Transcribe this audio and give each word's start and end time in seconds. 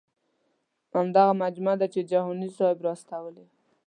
همدغه 0.95 1.33
مجموعه 1.43 1.75
ده 1.81 1.87
چې 1.93 1.99
جهاني 2.11 2.49
صاحب 2.57 2.77
را 2.85 2.91
استولې 2.97 3.43
وه. 3.45 3.51